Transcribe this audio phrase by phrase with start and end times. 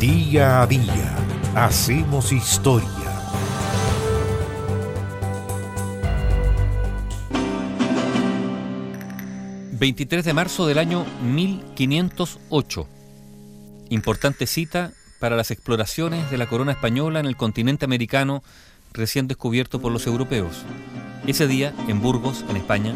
[0.00, 1.16] Día a día
[1.56, 2.88] hacemos historia.
[9.72, 12.86] ...23 de marzo del año 1508...
[13.90, 18.44] ...importante cita para las exploraciones de la corona española en el continente americano
[18.92, 20.64] recién descubierto por los europeos.
[21.26, 22.94] Ese día, en Burgos, en España,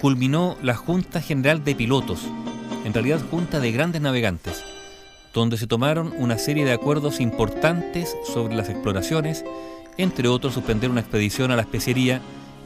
[0.00, 2.22] culminó la Junta General de Pilotos,
[2.84, 4.64] en realidad Junta de Grandes Navegantes,
[5.40, 9.44] donde se tomaron una serie de acuerdos importantes sobre las exploraciones,
[9.98, 12.20] entre otros suspender una expedición a la especería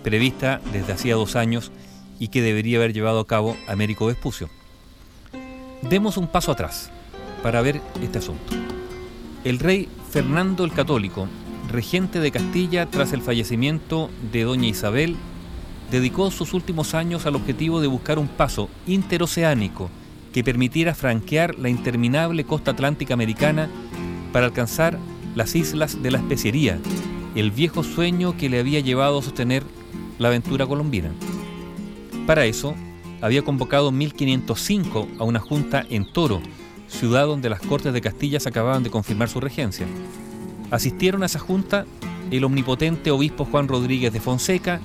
[0.05, 1.73] prevista desde hacía dos años
[2.19, 4.49] y que debería haber llevado a cabo Américo Vespucio.
[5.83, 6.91] Demos un paso atrás
[7.43, 8.53] para ver este asunto.
[9.45, 11.27] El rey Fernando el Católico,
[11.71, 15.17] regente de Castilla tras el fallecimiento de doña Isabel,
[15.91, 19.91] dedicó sus últimos años al objetivo de buscar un paso interoceánico
[20.33, 23.69] que permitiera franquear la interminable costa atlántica americana
[24.33, 24.99] para alcanzar
[25.35, 26.79] las islas de la especiería,
[27.35, 29.63] el viejo sueño que le había llevado a sostener
[30.19, 31.11] la aventura colombina.
[32.27, 32.75] Para eso,
[33.21, 36.41] había convocado en 1505 a una junta en Toro,
[36.89, 39.87] ciudad donde las Cortes de Castilla acababan de confirmar su regencia.
[40.71, 41.87] Asistieron a esa junta
[42.31, 44.81] el omnipotente obispo Juan Rodríguez de Fonseca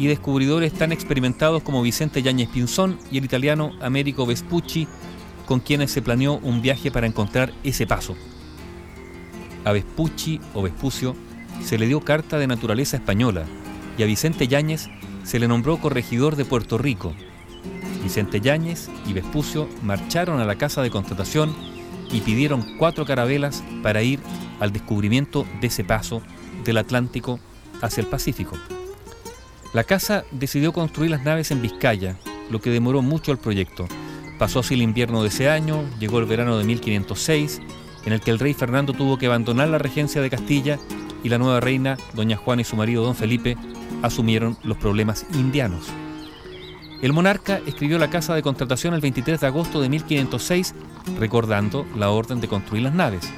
[0.00, 4.88] y descubridores tan experimentados como Vicente Yáñez Pinzón y el italiano Américo Vespucci,
[5.44, 8.16] con quienes se planeó un viaje para encontrar ese paso.
[9.66, 11.14] A Vespucci o Vespucio
[11.62, 13.44] se le dio carta de naturaleza española
[13.98, 14.88] y a Vicente Yáñez
[15.22, 17.12] se le nombró corregidor de Puerto Rico,
[18.02, 21.54] Vicente Yáñez y Vespucio marcharon a la casa de contratación
[22.10, 24.20] y pidieron cuatro carabelas para ir
[24.60, 26.22] al descubrimiento de ese paso
[26.64, 27.38] del Atlántico
[27.82, 28.56] hacia el Pacífico.
[29.72, 32.16] La casa decidió construir las naves en Vizcaya,
[32.50, 33.86] lo que demoró mucho el proyecto.
[34.36, 37.60] Pasó así el invierno de ese año, llegó el verano de 1506,
[38.04, 40.76] en el que el rey Fernando tuvo que abandonar la regencia de Castilla
[41.22, 43.56] y la nueva reina, doña Juana y su marido don Felipe,
[44.02, 45.86] asumieron los problemas indianos.
[47.00, 50.74] El monarca escribió la casa de contratación el 23 de agosto de 1506,
[51.20, 53.30] recordando la orden de construir las naves.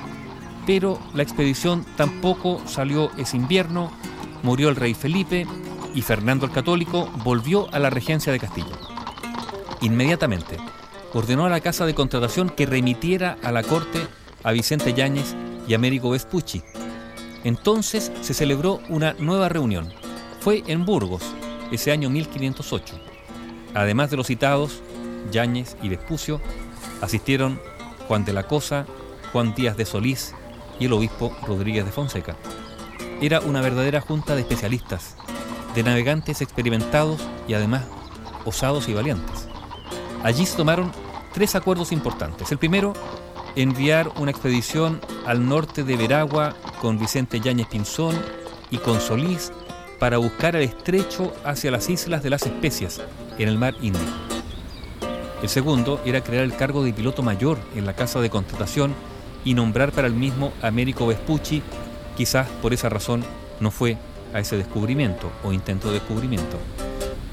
[0.66, 3.92] Pero la expedición tampoco salió ese invierno,
[4.42, 5.46] murió el rey Felipe
[5.94, 8.76] y Fernando el Católico volvió a la regencia de Castilla.
[9.80, 10.56] Inmediatamente
[11.12, 14.06] ordenó a la casa de contratación que remitiera a la corte
[14.42, 15.34] a Vicente Yáñez
[15.68, 16.62] y Américo Vespucci.
[17.44, 19.92] Entonces se celebró una nueva reunión.
[20.40, 21.22] Fue en Burgos,
[21.70, 22.98] ese año 1508.
[23.74, 24.82] Además de los citados,
[25.30, 26.40] Yáñez y Vespucio,
[27.00, 27.60] asistieron
[28.08, 28.86] Juan de la Cosa,
[29.32, 30.34] Juan Díaz de Solís
[30.78, 32.36] y el obispo Rodríguez de Fonseca.
[33.20, 35.16] Era una verdadera junta de especialistas,
[35.74, 37.84] de navegantes experimentados y además
[38.44, 39.46] osados y valientes.
[40.22, 40.92] Allí se tomaron
[41.32, 42.50] tres acuerdos importantes.
[42.52, 42.92] El primero,
[43.56, 48.16] enviar una expedición al norte de Veragua con Vicente Yáñez Pinzón
[48.70, 49.52] y con Solís
[49.98, 53.00] para buscar el estrecho hacia las islas de las especias,
[53.38, 54.04] en el mar Índico.
[55.42, 58.94] El segundo era crear el cargo de piloto mayor en la casa de contratación
[59.44, 61.62] y nombrar para el mismo Américo Vespucci,
[62.16, 63.24] quizás por esa razón
[63.60, 63.96] no fue
[64.32, 66.56] a ese descubrimiento o intento de descubrimiento.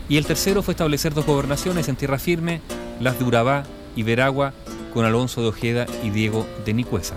[0.07, 2.61] Y el tercero fue establecer dos gobernaciones en tierra firme,
[2.99, 3.63] las de Urabá
[3.95, 4.53] y Veragua,
[4.93, 7.15] con Alonso de Ojeda y Diego de Nicuesa.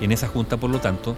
[0.00, 1.16] En esa junta, por lo tanto,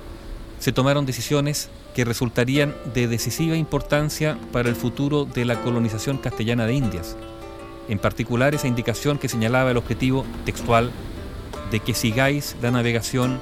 [0.59, 6.67] se tomaron decisiones que resultarían de decisiva importancia para el futuro de la colonización castellana
[6.67, 7.17] de Indias.
[7.89, 10.91] En particular esa indicación que señalaba el objetivo textual
[11.71, 13.39] de que sigáis la navegación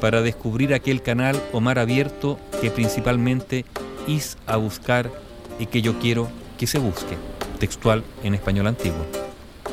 [0.00, 3.64] para descubrir aquel canal o mar abierto que principalmente
[4.06, 5.10] is a buscar
[5.58, 6.28] y que yo quiero
[6.58, 7.16] que se busque,
[7.58, 9.06] textual en español antiguo.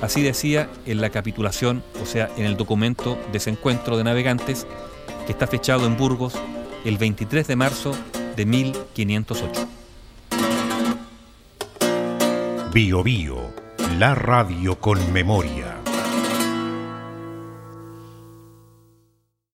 [0.01, 4.67] Así decía en la capitulación, o sea, en el documento de ese encuentro de navegantes,
[5.25, 6.33] que está fechado en Burgos
[6.85, 7.91] el 23 de marzo
[8.35, 9.67] de 1508.
[12.73, 13.37] Bio Bio,
[13.97, 15.66] la radio con memoria.